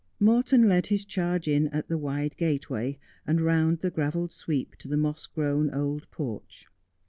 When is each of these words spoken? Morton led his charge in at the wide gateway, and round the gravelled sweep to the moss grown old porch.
Morton 0.19 0.67
led 0.67 0.87
his 0.87 1.05
charge 1.05 1.47
in 1.47 1.67
at 1.67 1.87
the 1.87 1.95
wide 1.99 2.35
gateway, 2.35 2.97
and 3.27 3.39
round 3.39 3.81
the 3.81 3.91
gravelled 3.91 4.31
sweep 4.31 4.75
to 4.77 4.87
the 4.87 4.97
moss 4.97 5.27
grown 5.27 5.69
old 5.71 6.09
porch. 6.09 6.65